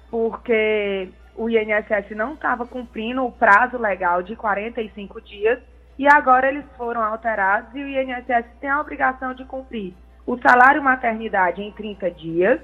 porque 0.09 1.09
o 1.35 1.49
INSS 1.49 2.14
não 2.14 2.35
estava 2.35 2.64
cumprindo 2.64 3.25
o 3.25 3.33
prazo 3.33 3.76
legal 3.76 4.23
de 4.23 4.37
45 4.37 5.21
dias 5.21 5.59
e 6.02 6.09
agora 6.09 6.49
eles 6.49 6.64
foram 6.76 7.00
alterados 7.00 7.73
e 7.76 7.80
o 7.80 7.88
INSS 7.88 8.44
tem 8.61 8.68
a 8.68 8.80
obrigação 8.80 9.35
de 9.35 9.44
cumprir 9.44 9.94
o 10.26 10.37
salário 10.38 10.82
maternidade 10.82 11.62
em 11.62 11.71
30 11.71 12.11
dias, 12.11 12.61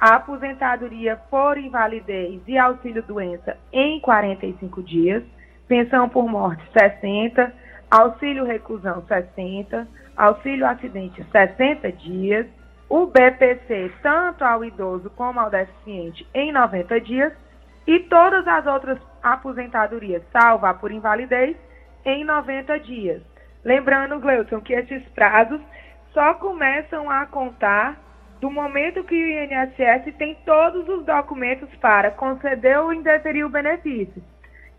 a 0.00 0.16
aposentadoria 0.16 1.16
por 1.30 1.56
invalidez 1.56 2.40
e 2.44 2.58
auxílio 2.58 3.00
doença 3.04 3.56
em 3.72 4.00
45 4.00 4.82
dias, 4.82 5.22
pensão 5.68 6.08
por 6.08 6.28
morte 6.28 6.60
60, 6.76 7.54
auxílio 7.88 8.44
reclusão 8.44 9.04
60, 9.06 9.86
auxílio 10.16 10.66
acidente 10.66 11.24
60 11.30 11.92
dias, 11.92 12.48
o 12.88 13.06
BPC 13.06 13.92
tanto 14.02 14.44
ao 14.44 14.64
idoso 14.64 15.08
como 15.10 15.38
ao 15.38 15.50
deficiente 15.50 16.26
em 16.34 16.50
90 16.50 17.00
dias 17.00 17.32
e 17.86 18.00
todas 18.00 18.44
as 18.48 18.66
outras 18.66 18.98
aposentadorias, 19.22 20.24
salva 20.32 20.74
por 20.74 20.90
invalidez, 20.90 21.56
em 22.04 22.24
90 22.24 22.80
dias. 22.80 23.22
Lembrando, 23.64 24.18
Gleuton, 24.18 24.60
que 24.60 24.72
esses 24.72 25.02
prazos 25.10 25.60
só 26.12 26.34
começam 26.34 27.10
a 27.10 27.26
contar 27.26 28.00
do 28.40 28.50
momento 28.50 29.04
que 29.04 29.14
o 29.14 29.44
INSS 29.44 30.16
tem 30.18 30.34
todos 30.44 30.88
os 30.88 31.04
documentos 31.04 31.68
para 31.76 32.10
conceder 32.10 32.78
ou 32.78 32.92
indeferir 32.92 33.44
o 33.44 33.50
benefício. 33.50 34.22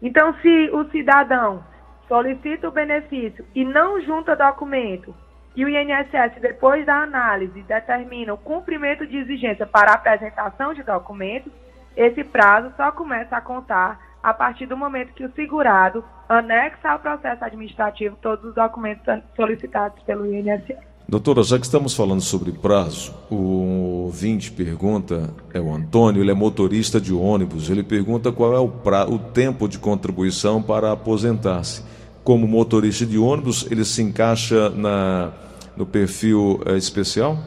Então, 0.01 0.33
se 0.41 0.69
o 0.73 0.83
cidadão 0.91 1.63
solicita 2.09 2.67
o 2.67 2.71
benefício 2.71 3.45
e 3.55 3.63
não 3.63 4.01
junta 4.01 4.35
documento, 4.35 5.15
e 5.55 5.63
o 5.63 5.69
INSS, 5.69 6.41
depois 6.41 6.85
da 6.85 7.03
análise, 7.03 7.61
determina 7.63 8.33
o 8.33 8.37
cumprimento 8.37 9.05
de 9.05 9.17
exigência 9.17 9.65
para 9.65 9.93
apresentação 9.93 10.73
de 10.73 10.83
documentos, 10.83 11.53
esse 11.95 12.23
prazo 12.23 12.73
só 12.75 12.91
começa 12.91 13.37
a 13.37 13.41
contar 13.41 13.99
a 14.23 14.33
partir 14.33 14.65
do 14.65 14.77
momento 14.77 15.13
que 15.13 15.25
o 15.25 15.31
segurado 15.33 16.03
anexa 16.29 16.89
ao 16.89 16.99
processo 16.99 17.43
administrativo 17.43 18.17
todos 18.21 18.45
os 18.45 18.55
documentos 18.55 19.03
solicitados 19.35 20.01
pelo 20.03 20.25
INSS. 20.25 20.77
Doutora, 21.07 21.43
já 21.43 21.59
que 21.59 21.65
estamos 21.65 21.93
falando 21.93 22.21
sobre 22.21 22.53
prazo, 22.53 23.13
o 23.29 24.05
ouvinte 24.05 24.49
pergunta, 24.49 25.29
é 25.53 25.59
o 25.59 25.73
Antônio, 25.73 26.23
ele 26.23 26.31
é 26.31 26.33
motorista 26.33 26.99
de 26.99 27.13
ônibus, 27.13 27.69
ele 27.69 27.83
pergunta 27.83 28.31
qual 28.31 28.55
é 28.55 28.59
o, 28.59 28.69
pra, 28.69 29.05
o 29.05 29.19
tempo 29.19 29.67
de 29.67 29.77
contribuição 29.77 30.63
para 30.63 30.93
aposentar-se. 30.93 31.83
Como 32.23 32.47
motorista 32.47 33.05
de 33.05 33.17
ônibus, 33.17 33.67
ele 33.69 33.83
se 33.83 34.01
encaixa 34.01 34.69
na, 34.69 35.33
no 35.75 35.85
perfil 35.85 36.61
é, 36.65 36.77
especial? 36.77 37.37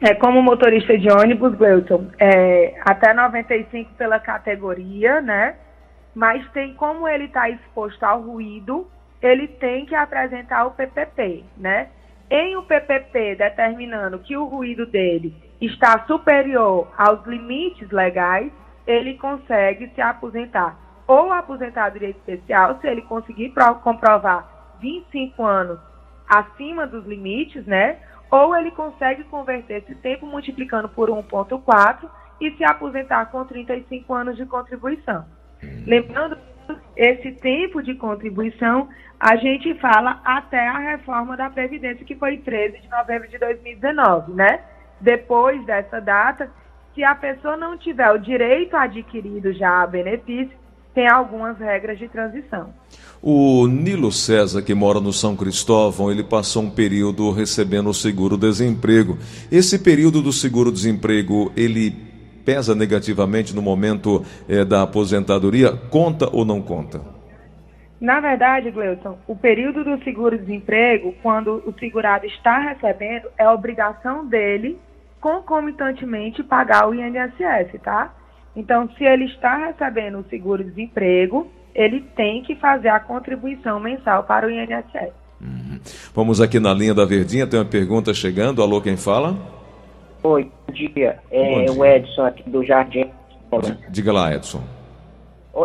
É, 0.00 0.14
como 0.14 0.40
motorista 0.40 0.96
de 0.96 1.10
ônibus, 1.10 1.56
Gleuton, 1.56 2.06
é, 2.20 2.80
até 2.82 3.12
95 3.12 3.94
pela 3.94 4.20
categoria, 4.20 5.20
né? 5.20 5.56
Mas 6.14 6.48
tem 6.52 6.74
como 6.74 7.08
ele 7.08 7.24
está 7.24 7.50
exposto 7.50 8.04
ao 8.04 8.20
ruído, 8.20 8.86
ele 9.20 9.48
tem 9.48 9.86
que 9.86 9.96
apresentar 9.96 10.66
o 10.66 10.70
PPP, 10.70 11.44
né? 11.56 11.88
Em 12.30 12.56
o 12.56 12.62
PPP 12.62 13.34
determinando 13.36 14.20
que 14.20 14.36
o 14.36 14.44
ruído 14.44 14.86
dele 14.86 15.34
está 15.60 16.04
superior 16.06 16.92
aos 16.96 17.26
limites 17.26 17.90
legais, 17.90 18.52
ele 18.86 19.14
consegue 19.14 19.90
se 19.94 20.00
aposentar. 20.00 20.78
Ou 21.08 21.32
aposentadoria 21.32 22.10
especial, 22.10 22.78
se 22.80 22.86
ele 22.86 23.02
conseguir 23.02 23.52
comprovar 23.82 24.76
25 24.80 25.42
anos 25.44 25.80
acima 26.28 26.86
dos 26.86 27.04
limites, 27.04 27.66
né? 27.66 27.96
Ou 28.30 28.54
ele 28.56 28.70
consegue 28.70 29.24
converter 29.24 29.82
esse 29.82 29.94
tempo 29.96 30.26
multiplicando 30.26 30.88
por 30.88 31.08
1,4 31.08 32.08
e 32.40 32.50
se 32.52 32.64
aposentar 32.64 33.26
com 33.26 33.44
35 33.44 34.14
anos 34.14 34.36
de 34.36 34.46
contribuição. 34.46 35.24
Lembrando 35.86 36.38
esse 36.96 37.32
tempo 37.32 37.82
de 37.82 37.94
contribuição, 37.94 38.88
a 39.18 39.36
gente 39.36 39.74
fala 39.74 40.20
até 40.24 40.68
a 40.68 40.78
reforma 40.78 41.36
da 41.36 41.50
Previdência, 41.50 42.04
que 42.04 42.14
foi 42.14 42.38
13 42.38 42.80
de 42.80 42.88
novembro 42.88 43.28
de 43.28 43.38
2019, 43.38 44.32
né? 44.32 44.60
Depois 45.00 45.64
dessa 45.64 46.00
data, 46.00 46.50
se 46.94 47.02
a 47.02 47.14
pessoa 47.14 47.56
não 47.56 47.76
tiver 47.78 48.10
o 48.10 48.18
direito 48.18 48.76
adquirido 48.76 49.52
já 49.52 49.82
a 49.82 49.86
benefício, 49.86 50.56
tem 50.98 51.06
algumas 51.06 51.56
regras 51.60 51.96
de 51.96 52.08
transição. 52.08 52.74
O 53.22 53.68
Nilo 53.68 54.10
César, 54.10 54.62
que 54.62 54.74
mora 54.74 54.98
no 54.98 55.12
São 55.12 55.36
Cristóvão, 55.36 56.10
ele 56.10 56.24
passou 56.24 56.64
um 56.64 56.70
período 56.70 57.30
recebendo 57.30 57.88
o 57.88 57.94
seguro-desemprego. 57.94 59.16
Esse 59.48 59.78
período 59.78 60.20
do 60.20 60.32
seguro-desemprego, 60.32 61.52
ele 61.56 61.92
pesa 62.44 62.74
negativamente 62.74 63.54
no 63.54 63.62
momento 63.62 64.24
eh, 64.48 64.64
da 64.64 64.82
aposentadoria? 64.82 65.70
Conta 65.88 66.28
ou 66.32 66.44
não 66.44 66.60
conta? 66.60 67.00
Na 68.00 68.18
verdade, 68.18 68.72
Gleuton, 68.72 69.20
o 69.28 69.36
período 69.36 69.84
do 69.84 70.02
seguro-desemprego, 70.02 71.14
quando 71.22 71.62
o 71.64 71.72
segurado 71.78 72.26
está 72.26 72.58
recebendo, 72.58 73.28
é 73.38 73.48
obrigação 73.48 74.26
dele 74.26 74.76
concomitantemente 75.20 76.42
pagar 76.42 76.88
o 76.88 76.94
INSS, 76.94 77.80
tá? 77.84 78.17
Então, 78.56 78.88
se 78.96 79.04
ele 79.04 79.26
está 79.26 79.56
recebendo 79.56 80.18
o 80.18 80.24
seguro-desemprego, 80.28 81.48
ele 81.74 82.00
tem 82.16 82.42
que 82.42 82.56
fazer 82.56 82.88
a 82.88 82.98
contribuição 82.98 83.78
mensal 83.78 84.24
para 84.24 84.46
o 84.46 84.50
INSS. 84.50 85.12
Uhum. 85.40 85.78
Vamos 86.14 86.40
aqui 86.40 86.58
na 86.58 86.74
linha 86.74 86.94
da 86.94 87.04
Verdinha, 87.04 87.46
tem 87.46 87.60
uma 87.60 87.64
pergunta 87.64 88.12
chegando. 88.12 88.62
Alô, 88.62 88.80
quem 88.80 88.96
fala? 88.96 89.36
Oi, 90.22 90.50
bom 90.66 90.72
dia. 90.72 91.18
É 91.30 91.44
bom 91.44 91.64
dia. 91.64 91.72
o 91.72 91.84
Edson 91.84 92.26
aqui 92.26 92.50
do 92.50 92.64
Jardim. 92.64 93.10
Diga 93.90 94.12
lá, 94.12 94.34
Edson. 94.34 94.62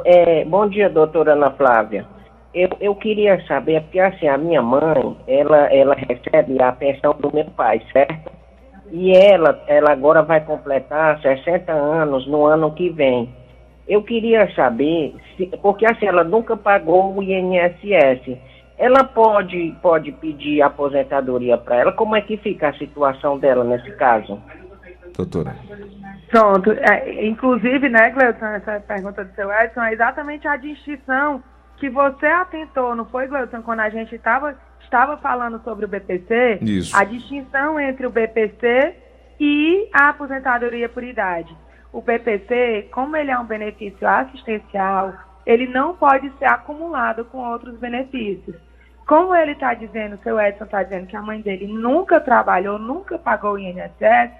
É, 0.05 0.45
bom 0.45 0.67
dia, 0.67 0.89
doutora 0.89 1.33
Ana 1.33 1.51
Flávia. 1.51 2.05
Eu, 2.53 2.69
eu 2.79 2.95
queria 2.95 3.43
saber, 3.47 3.81
porque 3.81 3.99
assim, 3.99 4.27
a 4.27 4.37
minha 4.37 4.61
mãe, 4.61 5.17
ela, 5.27 5.73
ela 5.73 5.95
recebe 5.95 6.61
a 6.61 6.71
pensão 6.71 7.15
do 7.19 7.33
meu 7.33 7.45
pai, 7.45 7.81
certo? 7.91 8.31
E 8.93 9.11
ela, 9.11 9.59
ela 9.65 9.91
agora 9.91 10.21
vai 10.21 10.39
completar 10.41 11.19
60 11.19 11.71
anos 11.71 12.27
no 12.27 12.45
ano 12.45 12.71
que 12.75 12.91
vem. 12.91 13.27
Eu 13.87 14.03
queria 14.03 14.53
saber, 14.53 15.15
se, 15.35 15.47
porque 15.63 15.83
assim, 15.83 16.05
ela 16.05 16.23
nunca 16.23 16.55
pagou 16.55 17.17
o 17.17 17.23
INSS. 17.23 18.37
Ela 18.77 19.03
pode, 19.03 19.75
pode 19.81 20.11
pedir 20.11 20.61
aposentadoria 20.61 21.57
para 21.57 21.77
ela? 21.77 21.91
Como 21.91 22.15
é 22.15 22.21
que 22.21 22.37
fica 22.37 22.69
a 22.69 22.73
situação 22.73 23.39
dela 23.39 23.63
nesse 23.63 23.91
caso? 23.93 24.39
Doutora. 25.17 25.55
Pronto. 26.29 26.71
É, 26.71 27.25
inclusive, 27.25 27.89
né, 27.89 28.11
Gleuton, 28.11 28.45
essa 28.45 28.79
pergunta 28.79 29.25
do 29.25 29.33
seu 29.33 29.51
Edson 29.51 29.81
é 29.81 29.93
exatamente 29.93 30.47
a 30.47 30.55
distinção 30.55 31.41
que 31.77 31.89
você 31.89 32.27
atentou, 32.27 32.95
não 32.95 33.05
foi, 33.05 33.25
Gleuton, 33.27 33.63
quando 33.63 33.79
a 33.79 33.89
gente 33.89 34.13
estava 34.13 34.55
estava 34.83 35.17
falando 35.17 35.61
sobre 35.63 35.85
o 35.85 35.87
BPC, 35.87 36.59
Isso. 36.61 36.95
a 36.95 37.03
distinção 37.03 37.79
entre 37.79 38.05
o 38.05 38.11
BPC 38.11 38.95
e 39.39 39.89
a 39.91 40.09
aposentadoria 40.09 40.87
por 40.87 41.03
idade. 41.03 41.55
O 41.91 42.01
BPC, 42.01 42.89
como 42.91 43.15
ele 43.15 43.31
é 43.31 43.37
um 43.37 43.45
benefício 43.45 44.07
assistencial, 44.07 45.13
ele 45.45 45.67
não 45.67 45.95
pode 45.95 46.31
ser 46.37 46.45
acumulado 46.45 47.25
com 47.25 47.37
outros 47.37 47.77
benefícios. 47.77 48.55
Como 49.05 49.35
ele 49.35 49.51
está 49.51 49.73
dizendo, 49.73 50.15
o 50.15 50.23
seu 50.23 50.39
Edson 50.39 50.63
está 50.63 50.81
dizendo 50.81 51.07
que 51.07 51.15
a 51.15 51.21
mãe 51.21 51.41
dele 51.41 51.67
nunca 51.67 52.19
trabalhou, 52.19 52.79
nunca 52.79 53.17
pagou 53.17 53.53
o 53.53 53.59
INSS, 53.59 54.31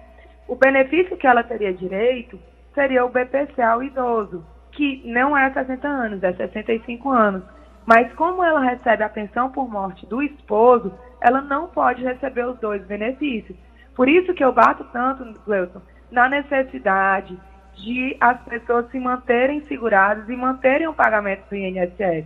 o 0.48 0.56
benefício 0.56 1.18
que 1.18 1.28
ela 1.28 1.44
teria 1.44 1.74
direito 1.74 2.40
seria 2.74 3.06
o 3.06 3.10
BPC 3.10 3.62
ao 3.62 3.84
idoso, 3.84 4.46
que 4.72 5.02
não 5.06 5.38
é 5.38 5.52
60 5.52 5.88
anos, 5.88 6.24
é 6.24 6.34
65 6.34 7.10
anos. 7.10 7.44
Mas 7.86 8.12
como 8.14 8.44
ela 8.44 8.62
recebe 8.62 9.04
a 9.04 9.10
pensão 9.10 9.52
por 9.52 9.70
morte 9.70 10.06
do 10.06 10.22
esposo, 10.22 10.94
ela 11.20 11.42
não 11.42 11.68
pode 11.68 12.04
receber 12.04 12.46
os 12.46 12.58
dois 12.60 12.84
benefícios. 12.86 13.58
Por 13.96 14.08
isso 14.08 14.34
que 14.34 14.44
eu 14.44 14.52
bato 14.52 14.84
tanto, 14.86 15.40
Gleuton, 15.46 15.82
na 16.12 16.30
necessidade 16.30 17.38
de 17.76 18.16
as 18.20 18.40
pessoas 18.44 18.90
se 18.90 19.00
manterem 19.00 19.62
seguradas 19.68 20.28
e 20.30 20.36
manterem 20.36 20.88
o 20.88 20.94
pagamento 20.94 21.44
do 21.50 21.56
INSS. 21.56 22.26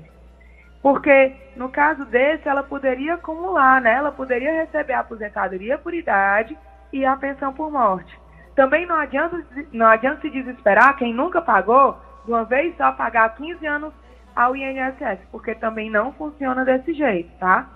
Porque, 0.82 1.34
no 1.56 1.70
caso 1.70 2.06
desse, 2.06 2.48
ela 2.48 2.64
poderia 2.64 3.16
acumular, 3.16 3.82
né? 3.82 3.94
Ela 3.94 4.12
poderia 4.12 4.62
receber 4.62 4.94
a 4.94 5.00
aposentadoria 5.00 5.78
por 5.78 5.94
idade 5.94 6.58
e 6.94 7.06
a 7.06 7.16
pensão 7.16 7.52
por 7.54 7.72
morte. 7.72 8.18
Também 8.56 8.86
não 8.86 8.96
adianta, 8.96 9.44
não 9.72 9.88
adianta 9.88 10.22
se 10.22 10.30
desesperar 10.30 10.96
quem 10.98 11.14
nunca 11.14 11.42
pagou, 11.42 11.98
de 12.26 12.32
uma 12.32 12.44
vez 12.44 12.76
só 12.78 12.92
pagar 12.92 13.36
15 13.36 13.66
anos 13.66 13.94
ao 14.38 14.56
INSS, 14.56 15.20
porque 15.32 15.56
também 15.56 15.90
não 15.90 16.14
funciona 16.14 16.64
desse 16.64 16.94
jeito, 16.94 17.32
tá? 17.40 17.68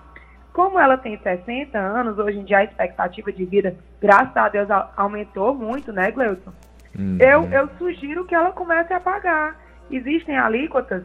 Como 0.52 0.78
ela 0.78 0.96
tem 0.96 1.18
60 1.18 1.76
anos, 1.76 2.18
hoje 2.18 2.38
em 2.38 2.44
dia 2.44 2.58
a 2.58 2.64
expectativa 2.64 3.32
de 3.32 3.44
vida, 3.44 3.74
graças 4.00 4.36
a 4.36 4.48
Deus, 4.48 4.68
aumentou 4.96 5.54
muito, 5.54 5.92
né, 5.92 6.12
Gleuton? 6.12 6.52
Uhum. 6.96 7.18
Eu, 7.18 7.44
eu 7.50 7.68
sugiro 7.78 8.24
que 8.26 8.34
ela 8.34 8.52
comece 8.52 8.92
a 8.92 9.00
pagar. 9.00 9.56
Existem 9.90 10.38
alíquotas 10.38 11.04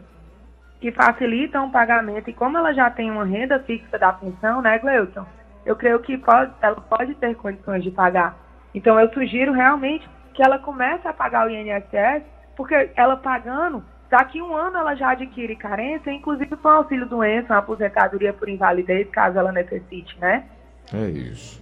que 0.80 0.92
facilitam 0.92 1.66
o 1.66 1.72
pagamento, 1.72 2.30
e 2.30 2.34
como 2.34 2.56
ela 2.56 2.72
já 2.72 2.92
tem 2.92 3.10
uma 3.10 3.26
renda 3.26 3.60
fixa 3.62 3.98
da 3.98 4.14
pensão, 4.14 4.62
né, 4.62 4.78
Gleuton? 4.78 5.26
Eu 5.66 5.76
creio 5.76 6.00
que 6.02 6.20
pode, 6.20 6.52
ela 6.62 6.80
pode 6.82 7.16
ter 7.16 7.36
condições 7.36 7.84
de 7.84 7.90
pagar. 7.90 8.38
Então, 8.76 9.00
eu 9.00 9.12
sugiro 9.12 9.54
realmente 9.54 10.08
que 10.36 10.44
ela 10.44 10.60
comece 10.60 11.08
a 11.08 11.14
pagar 11.14 11.48
o 11.48 11.50
INSS, 11.50 12.24
porque 12.56 12.92
ela 12.96 13.18
pagando, 13.18 13.84
Daqui 14.10 14.42
um 14.42 14.56
ano 14.56 14.78
ela 14.78 14.96
já 14.96 15.12
adquire 15.12 15.56
carência, 15.56 16.12
inclusive 16.12 16.56
com 16.56 16.68
auxílio 16.68 17.08
doença, 17.08 17.54
uma 17.54 17.60
aposentadoria 17.60 18.32
por 18.32 18.48
invalidez, 18.48 19.08
caso 19.10 19.38
ela 19.38 19.52
necessite, 19.52 20.18
né? 20.20 20.46
É 20.94 21.10
isso. 21.10 21.62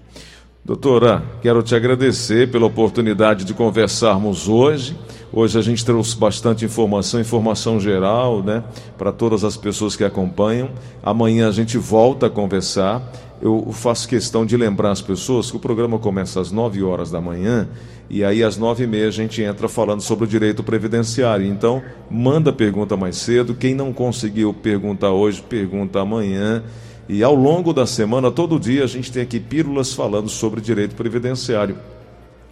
Doutora, 0.64 1.22
quero 1.42 1.62
te 1.62 1.76
agradecer 1.76 2.52
pela 2.52 2.66
oportunidade 2.66 3.46
de 3.46 3.54
conversarmos 3.54 4.48
hoje. 4.48 4.98
Hoje 5.32 5.60
a 5.60 5.62
gente 5.62 5.86
trouxe 5.86 6.18
bastante 6.18 6.66
informação, 6.66 7.20
informação 7.20 7.80
geral, 7.80 8.42
né, 8.42 8.64
para 8.98 9.12
todas 9.12 9.44
as 9.44 9.58
pessoas 9.58 9.96
que 9.96 10.04
acompanham. 10.04 10.70
Amanhã 11.04 11.50
a 11.50 11.52
gente 11.52 11.78
volta 11.78 12.28
a 12.28 12.30
conversar 12.30 13.02
eu 13.42 13.70
faço 13.72 14.08
questão 14.08 14.46
de 14.46 14.56
lembrar 14.56 14.92
as 14.92 15.02
pessoas 15.02 15.52
que 15.52 15.58
o 15.58 15.60
programa 15.60 16.00
começa 16.00 16.40
às 16.40 16.52
9 16.52 16.82
horas 16.84 17.12
da 17.12 17.20
manhã 17.20 17.68
e 18.10 18.24
aí 18.24 18.42
às 18.44 18.56
9 18.58 18.84
e 18.84 18.88
meia 18.88 19.08
a 19.08 19.12
gente 19.12 19.42
entra 19.42 19.68
falando 19.68 20.02
sobre 20.02 20.26
o 20.26 20.28
direito 20.28 20.64
previdenciário. 20.64 21.46
Então, 21.46 21.82
manda 22.10 22.54
pergunta 22.54 22.96
mais 22.96 23.18
cedo. 23.18 23.56
Quem 23.56 23.76
não 23.76 23.92
conseguiu 23.92 24.54
perguntar 24.54 25.12
hoje, 25.12 25.42
pergunta 25.42 26.00
amanhã. 26.00 26.64
E 27.10 27.22
ao 27.24 27.36
longo 27.36 27.74
da 27.74 27.86
semana, 27.86 28.32
todo 28.32 28.58
dia, 28.60 28.84
a 28.84 28.88
gente 28.88 29.12
tem 29.12 29.24
aqui 29.24 29.40
pílulas 29.40 29.94
falando 29.94 30.30
sobre 30.30 30.62
direito 30.62 30.96
previdenciário. 30.96 31.76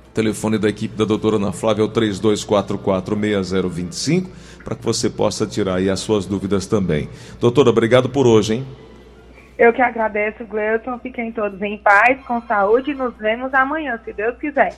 O 0.10 0.12
telefone 0.14 0.60
da 0.60 0.70
equipe 0.70 0.96
da 0.96 1.06
doutora 1.06 1.38
Ana 1.38 1.52
Flávia 1.52 1.82
é 1.82 1.86
o 1.86 1.90
32446025 1.90 4.28
para 4.64 4.76
que 4.76 4.86
você 4.86 5.10
possa 5.10 5.46
tirar 5.46 5.76
aí 5.76 5.90
as 5.90 6.00
suas 6.00 6.26
dúvidas 6.26 6.66
também. 6.68 7.10
Doutora, 7.40 7.70
obrigado 7.70 8.10
por 8.10 8.28
hoje, 8.28 8.56
hein? 8.56 8.66
Eu 9.58 9.72
que 9.72 9.82
agradeço, 9.82 10.46
Gleuton. 10.46 11.00
Fiquem 11.00 11.32
todos 11.32 11.62
em 11.62 11.78
paz, 11.78 12.20
com 12.26 12.42
saúde. 12.42 12.94
Nos 12.94 13.16
vemos 13.18 13.54
amanhã, 13.54 14.00
se 14.04 14.14
Deus 14.14 14.38
quiser. 14.38 14.74